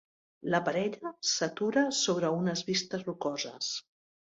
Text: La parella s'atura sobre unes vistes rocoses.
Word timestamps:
La 0.53 0.61
parella 0.69 1.11
s'atura 1.33 1.85
sobre 2.01 2.33
unes 2.41 2.65
vistes 2.73 3.07
rocoses. 3.13 3.73